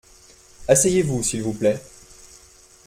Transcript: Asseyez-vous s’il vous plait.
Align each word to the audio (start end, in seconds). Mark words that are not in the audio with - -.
Asseyez-vous 0.67 1.21
s’il 1.21 1.43
vous 1.43 1.53
plait. 1.53 1.79